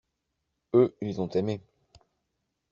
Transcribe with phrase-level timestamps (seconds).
[0.73, 1.61] Eux, ils ont aimé.